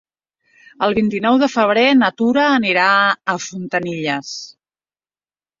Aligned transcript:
El 0.85 0.95
vint-i-nou 0.99 1.37
de 1.43 1.49
febrer 1.57 1.83
na 1.99 2.09
Tura 2.21 2.45
anirà 2.55 2.87
a 3.35 3.37
Fontanilles. 3.49 4.33